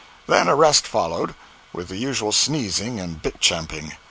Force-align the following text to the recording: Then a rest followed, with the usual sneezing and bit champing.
Then 0.25 0.47
a 0.47 0.55
rest 0.55 0.87
followed, 0.87 1.35
with 1.73 1.89
the 1.89 1.95
usual 1.97 2.31
sneezing 2.31 2.99
and 2.99 3.21
bit 3.21 3.39
champing. 3.39 3.93